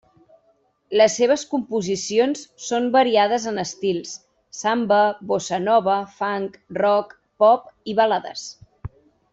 [1.01, 4.15] Les seves composicions són variades en estils:
[4.63, 5.01] samba,
[5.35, 8.49] bossa nova, funk, rock, pop i balades.